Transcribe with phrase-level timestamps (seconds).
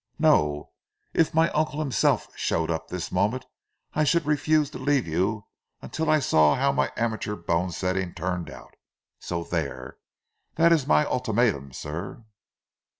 [0.17, 0.71] No!
[1.13, 3.45] If my uncle himself showed up at this moment,
[3.93, 5.45] I should refuse to leave you
[5.79, 8.73] until I saw how my amateur bone setting turned out.
[9.19, 9.97] So there!
[10.55, 12.23] That is my ultimatum, sir."